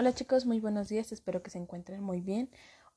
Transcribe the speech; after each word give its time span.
Hola 0.00 0.14
chicos, 0.14 0.46
muy 0.46 0.60
buenos 0.60 0.88
días, 0.88 1.10
espero 1.10 1.42
que 1.42 1.50
se 1.50 1.58
encuentren 1.58 2.04
muy 2.04 2.20
bien. 2.20 2.48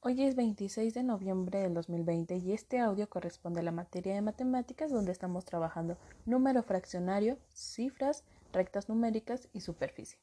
Hoy 0.02 0.22
es 0.22 0.36
26 0.36 0.94
de 0.94 1.02
noviembre 1.02 1.58
del 1.58 1.74
2020 1.74 2.38
y 2.38 2.54
este 2.54 2.78
audio 2.78 3.10
corresponde 3.10 3.62
a 3.62 3.64
la 3.64 3.72
materia 3.72 4.14
de 4.14 4.22
matemáticas 4.22 4.92
donde 4.92 5.12
estamos 5.12 5.44
trabajando 5.44 5.98
número 6.28 6.62
fraccionario, 6.62 7.40
cifras, 7.56 8.24
rectas 8.54 8.88
numéricas 8.88 9.50
y 9.52 9.62
superficie. 9.62 10.20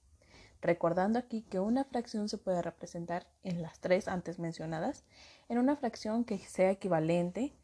Recordando 0.63 1.19
aquí 1.19 1.43
que 1.43 1.59
una 1.59 1.83
fracción 1.83 2.29
se 2.29 2.39
puede 2.39 2.63
representar 2.63 3.27
en 3.43 3.61
las 3.61 3.81
tres 3.81 4.07
antes 4.07 4.39
mencionadas, 4.39 5.03
en 5.49 5.59
una 5.59 5.75
fracción 5.75 6.25
que 6.25 6.39
sea 6.39 6.71
equivalente 6.71 7.57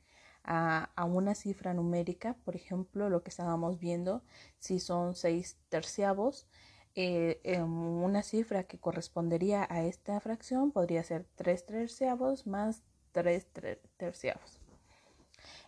a, 0.42 0.90
una 1.04 1.36
cifra 1.36 1.72
numérica, 1.72 2.34
por 2.44 2.56
ejemplo, 2.56 3.08
lo 3.10 3.22
que 3.22 3.30
estábamos 3.30 3.78
viendo, 3.78 4.24
si 4.58 4.80
son 4.80 5.14
6 5.14 5.56
terciavos, 5.68 6.48
eh, 6.96 7.60
una 7.60 8.22
cifra 8.22 8.64
que 8.64 8.78
correspondería 8.78 9.66
a 9.68 9.82
esta 9.82 10.20
fracción 10.20 10.70
podría 10.70 11.02
ser 11.02 11.26
3 11.36 11.66
terciavos 11.66 12.46
más 12.46 12.82
3 13.12 13.46
terciavos. 13.96 14.60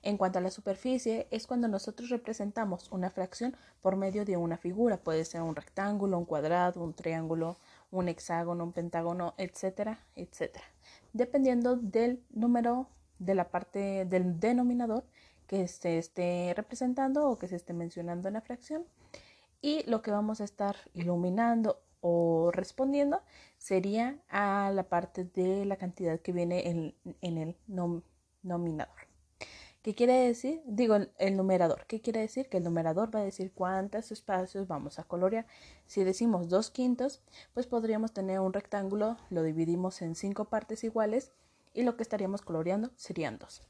En 0.02 0.16
cuanto 0.16 0.38
a 0.38 0.42
la 0.42 0.50
superficie, 0.50 1.26
es 1.30 1.46
cuando 1.46 1.68
nosotros 1.68 2.10
representamos 2.10 2.90
una 2.92 3.10
fracción 3.10 3.56
por 3.82 3.96
medio 3.96 4.24
de 4.24 4.36
una 4.36 4.56
figura. 4.56 4.98
Puede 4.98 5.24
ser 5.24 5.42
un 5.42 5.56
rectángulo, 5.56 6.18
un 6.18 6.24
cuadrado, 6.24 6.82
un 6.82 6.94
triángulo, 6.94 7.56
un 7.90 8.08
hexágono, 8.08 8.64
un 8.64 8.72
pentágono, 8.72 9.34
etcétera, 9.36 10.04
etcétera. 10.14 10.64
Dependiendo 11.12 11.76
del 11.76 12.22
número 12.30 12.88
de 13.18 13.34
la 13.34 13.48
parte 13.48 14.04
del 14.04 14.38
denominador 14.38 15.04
que 15.46 15.66
se 15.68 15.98
esté 15.98 16.52
representando 16.56 17.28
o 17.28 17.38
que 17.38 17.48
se 17.48 17.56
esté 17.56 17.72
mencionando 17.72 18.28
en 18.28 18.34
la 18.34 18.40
fracción 18.40 18.84
y 19.60 19.82
lo 19.88 20.02
que 20.02 20.10
vamos 20.10 20.40
a 20.40 20.44
estar 20.44 20.76
iluminando 20.94 21.80
o 22.00 22.50
respondiendo 22.52 23.20
sería 23.58 24.18
a 24.28 24.70
la 24.72 24.84
parte 24.84 25.24
de 25.24 25.64
la 25.64 25.76
cantidad 25.76 26.20
que 26.20 26.32
viene 26.32 26.68
en, 26.68 26.94
el 27.38 27.56
nominador. 28.42 28.94
¿Qué 29.82 29.94
quiere 29.94 30.14
decir? 30.14 30.62
Digo, 30.66 30.96
el, 30.96 31.36
numerador. 31.36 31.86
¿Qué 31.86 32.00
quiere 32.00 32.20
decir? 32.20 32.48
Que 32.48 32.56
el 32.56 32.64
numerador 32.64 33.14
va 33.14 33.20
a 33.20 33.24
decir 33.24 33.52
cuántos 33.52 34.10
espacios 34.10 34.66
vamos 34.66 34.98
a 34.98 35.04
colorear. 35.04 35.46
Si 35.86 36.02
decimos 36.02 36.48
dos 36.48 36.70
quintos, 36.70 37.22
pues 37.54 37.66
podríamos 37.66 38.12
tener 38.12 38.40
un 38.40 38.52
rectángulo, 38.52 39.16
lo 39.30 39.42
dividimos 39.42 40.02
en 40.02 40.16
cinco 40.16 40.46
partes 40.46 40.82
iguales 40.82 41.30
y 41.72 41.82
lo 41.82 41.96
que 41.96 42.02
estaríamos 42.02 42.42
coloreando 42.42 42.90
serían 42.96 43.38
dos. 43.38 43.62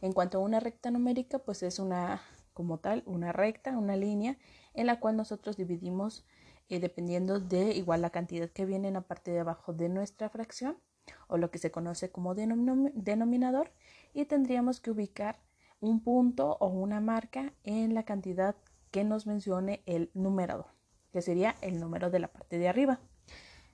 En 0.00 0.12
cuanto 0.12 0.38
a 0.38 0.40
una 0.40 0.58
recta 0.58 0.90
numérica, 0.90 1.38
pues 1.38 1.62
es 1.62 1.78
una, 1.78 2.22
como 2.54 2.78
tal, 2.78 3.04
una 3.06 3.30
recta, 3.30 3.78
una 3.78 3.94
línea 3.96 4.36
en 4.74 4.86
la 4.86 5.00
cual 5.00 5.16
nosotros 5.16 5.56
dividimos 5.56 6.24
eh, 6.68 6.80
dependiendo 6.80 7.40
de 7.40 7.72
igual 7.74 8.02
la 8.02 8.10
cantidad 8.10 8.48
que 8.48 8.64
viene 8.64 8.88
en 8.88 8.94
la 8.94 9.02
parte 9.02 9.30
de 9.30 9.40
abajo 9.40 9.72
de 9.72 9.88
nuestra 9.88 10.28
fracción 10.28 10.78
o 11.26 11.36
lo 11.36 11.50
que 11.50 11.58
se 11.58 11.70
conoce 11.70 12.10
como 12.10 12.34
denominador 12.34 13.72
y 14.14 14.24
tendríamos 14.24 14.80
que 14.80 14.90
ubicar 14.90 15.38
un 15.80 16.00
punto 16.00 16.56
o 16.60 16.68
una 16.68 17.00
marca 17.00 17.52
en 17.64 17.94
la 17.94 18.04
cantidad 18.04 18.54
que 18.90 19.04
nos 19.04 19.26
mencione 19.26 19.82
el 19.86 20.10
numerador, 20.14 20.66
que 21.12 21.22
sería 21.22 21.56
el 21.60 21.80
número 21.80 22.08
de 22.10 22.20
la 22.20 22.28
parte 22.28 22.58
de 22.58 22.68
arriba. 22.68 23.00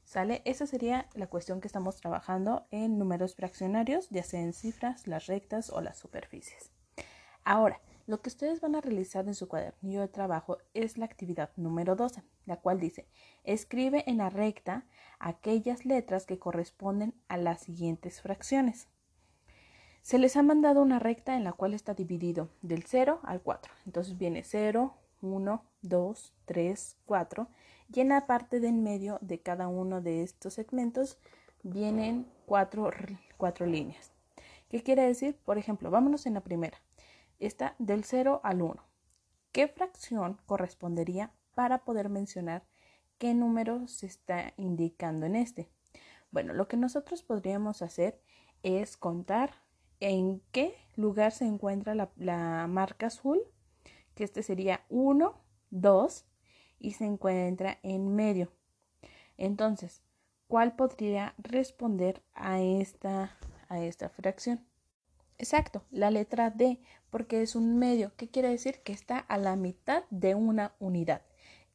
¿Sale? 0.05 0.41
Esa 0.47 0.67
sería 0.67 1.07
la 1.15 1.27
cuestión 1.27 1.61
que 1.61 1.69
estamos 1.69 1.97
trabajando 1.97 2.67
en 2.71 2.99
números 2.99 3.35
fraccionarios, 3.35 4.09
ya 4.09 4.23
sea 4.23 4.41
en 4.41 4.55
cifras, 4.55 5.07
las 5.07 5.27
rectas 5.27 5.69
o 5.69 5.83
las 5.83 5.99
superficies. 5.99 6.71
Ahora, 7.45 7.79
lo 8.09 8.23
que 8.23 8.31
ustedes 8.31 8.62
van 8.62 8.75
a 8.75 8.81
realizar 8.81 9.28
en 9.28 9.34
su 9.34 9.48
cuadernillo 9.48 10.01
de 10.01 10.09
trabajo 10.09 10.56
es 10.73 10.97
la 10.97 11.05
actividad 11.05 11.51
número 11.56 11.95
12, 11.95 12.23
la 12.47 12.56
cual 12.56 12.81
dice, 12.81 13.06
escribe 13.45 14.03
en 14.06 14.17
la 14.17 14.31
recta 14.31 14.87
aquellas 15.19 15.84
letras 15.84 16.25
que 16.25 16.39
corresponden 16.39 17.12
a 17.29 17.36
las 17.36 17.61
siguientes 17.61 18.23
fracciones. 18.23 18.89
Se 20.01 20.19
les 20.19 20.39
ha 20.39 20.42
mandado 20.42 20.81
una 20.81 20.98
recta 20.98 21.36
en 21.36 21.45
la 21.45 21.53
cual 21.53 21.75
está 21.75 21.92
dividido 21.92 22.48
del 22.63 22.85
0 22.85 23.20
al 23.24 23.42
4. 23.42 23.74
Entonces 23.85 24.17
viene 24.17 24.42
0, 24.42 24.95
1, 25.20 25.63
2, 25.83 26.35
3, 26.46 26.96
4 27.05 27.48
y 27.92 28.01
en 28.01 28.08
la 28.08 28.27
parte 28.27 28.58
de 28.58 28.69
en 28.69 28.83
medio 28.83 29.19
de 29.20 29.40
cada 29.40 29.69
uno 29.69 30.01
de 30.01 30.23
estos 30.23 30.55
segmentos 30.55 31.19
vienen 31.63 32.27
cuatro, 32.46 32.90
cuatro 33.36 33.67
líneas. 33.67 34.13
¿Qué 34.70 34.83
quiere 34.83 35.02
decir? 35.02 35.36
Por 35.45 35.58
ejemplo, 35.58 35.90
vámonos 35.90 36.25
en 36.25 36.33
la 36.33 36.40
primera 36.40 36.80
está 37.39 37.75
del 37.79 38.05
0 38.05 38.41
al 38.43 38.63
1. 38.63 38.77
¿Qué 39.53 39.69
fracción 39.69 40.41
correspondería 40.47 41.33
para 41.55 41.85
poder 41.85 42.09
mencionar 42.09 42.67
qué 43.19 43.35
número 43.35 43.89
se 43.89 44.07
está 44.07 44.53
indicando 44.57 45.27
en 45.27 45.37
este? 45.37 45.71
Bueno, 46.31 46.53
lo 46.53 46.69
que 46.69 46.77
nosotros 46.77 47.23
podríamos 47.23 47.83
hacer 47.83 48.21
es 48.63 48.97
contar 48.97 49.55
en 50.01 50.43
qué 50.53 50.77
lugar 50.97 51.33
se 51.33 51.47
encuentra 51.47 51.95
la, 51.95 52.67
marca 52.69 53.07
azul, 53.07 53.41
que 54.15 54.25
este 54.25 54.43
sería 54.43 54.85
1, 54.89 55.41
2 55.70 56.27
y 56.79 56.93
se 56.93 57.05
encuentra 57.05 57.79
en 57.83 58.15
medio. 58.15 58.53
Entonces, 59.37 60.03
¿cuál 60.47 60.77
podría 60.77 61.35
responder 61.39 62.23
a 62.35 62.61
esta, 62.61 63.37
a 63.69 63.81
esta 63.81 64.09
fracción? 64.09 64.65
Exacto, 65.39 65.85
la 65.93 66.11
letra 66.11 66.51
D, 66.51 66.81
porque 67.11 67.43
es 67.43 67.55
un 67.55 67.79
medio. 67.79 68.13
¿Qué 68.17 68.29
quiere 68.29 68.49
decir? 68.49 68.81
Que 68.83 68.93
está 68.93 69.19
a 69.19 69.39
la 69.39 69.55
mitad 69.55 70.03
de 70.11 70.35
una 70.35 70.75
unidad. 70.81 71.23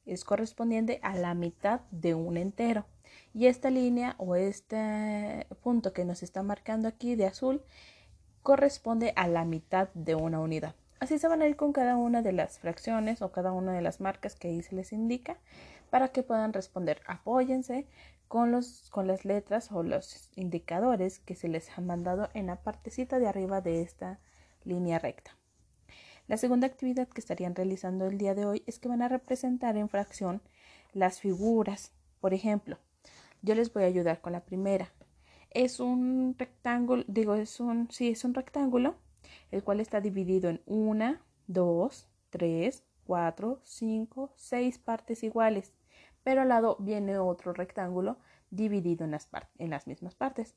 Es 0.06 0.26
correspondiente 0.26 1.00
a 1.02 1.16
la 1.16 1.34
mitad 1.34 1.82
de 1.90 2.14
un 2.14 2.36
entero. 2.36 2.86
Y 3.34 3.48
esta 3.48 3.70
línea 3.70 4.16
o 4.18 4.36
este 4.36 5.48
punto 5.62 5.94
que 5.94 6.04
nos 6.04 6.24
está 6.24 6.44
marcando 6.44 6.90
aquí 6.90 7.16
de 7.16 7.26
azul 7.26 7.62
corresponde 8.42 9.14
a 9.16 9.28
la 9.30 9.46
mitad 9.46 9.88
de 9.94 10.16
una 10.16 10.40
unidad. 10.42 10.76
Así 11.04 11.20
se 11.20 11.28
van 11.28 11.42
a 11.42 11.48
ir 11.50 11.58
con 11.58 11.74
cada 11.74 11.98
una 11.98 12.22
de 12.22 12.32
las 12.32 12.60
fracciones 12.60 13.22
o 13.22 13.34
cada 13.34 13.52
una 13.52 13.74
de 13.74 13.82
las 13.82 14.00
marcas 14.00 14.36
que 14.36 14.48
ahí 14.48 14.64
se 14.64 14.74
les 14.74 14.94
indica 14.94 15.36
para 15.90 16.08
que 16.08 16.24
puedan 16.24 16.54
responder. 16.54 17.02
Apóyense 17.06 17.88
con, 18.30 18.54
los, 18.54 18.90
con 18.90 19.06
las 19.06 19.26
letras 19.26 19.70
o 19.74 19.84
los 19.84 20.30
indicadores 20.38 21.20
que 21.20 21.36
se 21.36 21.50
les 21.50 21.78
han 21.78 21.88
mandado 21.88 22.30
en 22.34 22.48
la 22.48 22.62
partecita 22.62 23.20
de 23.20 23.28
arriba 23.28 23.60
de 23.60 23.82
esta 23.82 24.22
línea 24.64 24.98
recta. 24.98 25.36
La 26.30 26.38
segunda 26.38 26.68
actividad 26.68 27.10
que 27.10 27.20
estarían 27.20 27.54
realizando 27.54 28.06
el 28.06 28.18
día 28.18 28.34
de 28.34 28.46
hoy 28.46 28.64
es 28.66 28.80
que 28.80 28.88
van 28.88 29.02
a 29.02 29.10
representar 29.10 29.76
en 29.76 29.90
fracción 29.90 30.42
las 30.94 31.20
figuras. 31.20 31.92
Por 32.22 32.34
ejemplo, 32.34 32.78
yo 33.42 33.56
les 33.56 33.74
voy 33.74 33.84
a 33.84 33.88
ayudar 33.88 34.22
con 34.22 34.32
la 34.32 34.46
primera. 34.46 34.94
Es 35.50 35.82
un 35.82 36.38
rectángulo, 36.40 37.04
digo, 37.10 37.36
es 37.36 37.60
un, 37.60 37.92
sí, 37.92 38.12
es 38.12 38.24
un 38.24 38.34
rectángulo, 38.34 38.96
el 39.54 39.64
cual 39.64 39.80
está 39.80 40.02
dividido 40.02 40.50
en 40.50 40.62
una, 40.66 41.22
dos, 41.48 42.10
tres, 42.30 42.84
cuatro, 43.06 43.60
cinco, 43.64 44.34
seis 44.36 44.80
partes 44.80 45.24
iguales 45.24 45.74
pero 46.24 46.42
al 46.42 46.50
lado 46.50 46.78
viene 46.80 47.18
otro 47.18 47.54
rectángulo 47.54 48.18
dividido 48.50 49.06
en 49.06 49.12
las, 49.12 49.30
en 49.58 49.70
las 49.70 49.88
mismas 49.88 50.16
partes. 50.16 50.56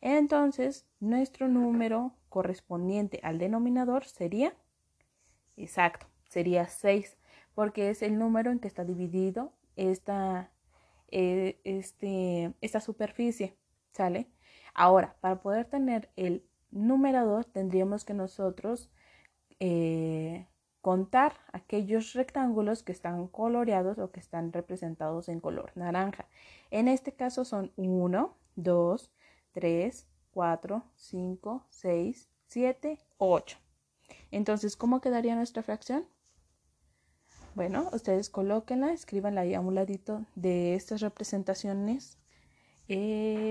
Entonces, 0.00 0.86
nuestro 1.00 1.48
número 1.48 2.14
correspondiente 2.28 3.20
al 3.22 3.38
denominador 3.38 4.04
sería, 4.04 4.54
exacto, 5.56 6.06
sería 6.28 6.66
6, 6.66 7.16
porque 7.54 7.90
es 7.90 8.02
el 8.02 8.18
número 8.18 8.50
en 8.50 8.58
que 8.58 8.68
está 8.68 8.84
dividido 8.84 9.52
esta, 9.76 10.50
eh, 11.10 11.60
este, 11.64 12.54
esta 12.60 12.80
superficie, 12.80 13.56
¿sale? 13.92 14.28
Ahora, 14.72 15.16
para 15.20 15.40
poder 15.40 15.66
tener 15.66 16.10
el 16.16 16.44
numerador, 16.74 17.44
tendríamos 17.44 18.04
que 18.04 18.12
nosotros 18.14 18.90
eh, 19.60 20.46
contar 20.80 21.34
aquellos 21.52 22.12
rectángulos 22.12 22.82
que 22.82 22.92
están 22.92 23.26
coloreados 23.28 23.98
o 23.98 24.10
que 24.10 24.20
están 24.20 24.52
representados 24.52 25.28
en 25.30 25.40
color 25.40 25.72
naranja. 25.76 26.26
En 26.70 26.88
este 26.88 27.12
caso 27.12 27.44
son 27.44 27.72
1, 27.76 28.36
2, 28.56 29.12
3, 29.52 30.06
4, 30.32 30.84
5, 30.94 31.66
6, 31.70 32.28
7, 32.48 32.98
8. 33.18 33.58
Entonces, 34.30 34.76
¿cómo 34.76 35.00
quedaría 35.00 35.36
nuestra 35.36 35.62
fracción? 35.62 36.06
Bueno, 37.54 37.88
ustedes 37.92 38.28
colóquenla, 38.28 38.92
escríbanla 38.92 39.42
ahí 39.42 39.54
a 39.54 39.60
un 39.60 39.76
ladito 39.76 40.26
de 40.34 40.74
estas 40.74 41.00
representaciones 41.00 42.18
eh, 42.88 43.43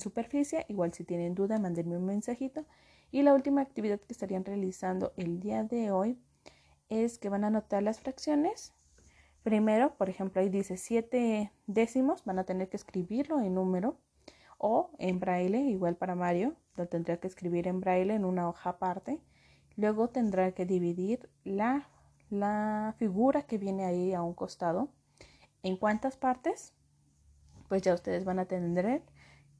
superficie. 0.00 0.64
Igual 0.68 0.92
si 0.92 1.04
tienen 1.04 1.34
duda, 1.34 1.58
mándenme 1.58 1.96
un 1.96 2.06
mensajito. 2.06 2.64
Y 3.10 3.22
la 3.22 3.34
última 3.34 3.60
actividad 3.60 4.00
que 4.00 4.12
estarían 4.12 4.44
realizando 4.44 5.12
el 5.16 5.40
día 5.40 5.64
de 5.64 5.90
hoy 5.90 6.18
es 6.88 7.18
que 7.18 7.28
van 7.28 7.44
a 7.44 7.48
anotar 7.48 7.82
las 7.82 8.00
fracciones. 8.00 8.74
Primero, 9.42 9.94
por 9.96 10.10
ejemplo, 10.10 10.40
ahí 10.40 10.48
dice 10.48 10.76
7 10.76 11.52
décimos, 11.66 12.24
van 12.24 12.38
a 12.38 12.44
tener 12.44 12.68
que 12.68 12.76
escribirlo 12.76 13.40
en 13.40 13.54
número 13.54 13.98
o 14.58 14.90
en 14.98 15.20
braille, 15.20 15.60
igual 15.60 15.96
para 15.96 16.14
Mario, 16.14 16.54
lo 16.76 16.88
tendrá 16.88 17.18
que 17.18 17.28
escribir 17.28 17.68
en 17.68 17.80
braille 17.80 18.14
en 18.14 18.24
una 18.24 18.48
hoja 18.48 18.70
aparte. 18.70 19.20
Luego 19.76 20.08
tendrá 20.08 20.52
que 20.52 20.66
dividir 20.66 21.28
la, 21.44 21.88
la 22.30 22.94
figura 22.98 23.42
que 23.42 23.58
viene 23.58 23.84
ahí 23.84 24.14
a 24.14 24.22
un 24.22 24.34
costado. 24.34 24.88
¿En 25.62 25.76
cuántas 25.76 26.16
partes? 26.16 26.72
pues 27.68 27.82
ya 27.82 27.94
ustedes 27.94 28.24
van 28.24 28.38
a 28.38 28.46
tener 28.46 29.02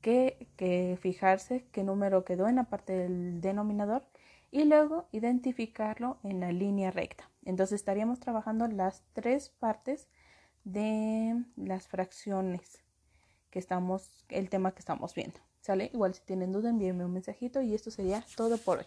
que, 0.06 0.98
fijarse 1.00 1.66
qué 1.72 1.82
número 1.82 2.24
quedó 2.24 2.46
en 2.46 2.56
la 2.56 2.64
parte 2.64 2.92
del 2.92 3.40
denominador 3.40 4.04
y 4.52 4.64
luego 4.64 5.08
identificarlo 5.10 6.18
en 6.22 6.38
la 6.38 6.52
línea 6.52 6.92
recta. 6.92 7.28
Entonces 7.44 7.80
estaríamos 7.80 8.20
trabajando 8.20 8.68
las 8.68 9.02
tres 9.14 9.48
partes 9.48 10.08
de 10.62 11.42
las 11.56 11.88
fracciones 11.88 12.84
que 13.50 13.58
estamos, 13.58 14.24
el 14.28 14.48
tema 14.48 14.72
que 14.72 14.78
estamos 14.78 15.12
viendo. 15.14 15.40
¿Sale? 15.60 15.90
Igual 15.92 16.14
si 16.14 16.20
tienen 16.20 16.52
duda 16.52 16.70
envíenme 16.70 17.04
un 17.04 17.12
mensajito 17.12 17.60
y 17.60 17.74
esto 17.74 17.90
sería 17.90 18.24
todo 18.36 18.58
por 18.58 18.78
hoy. 18.78 18.86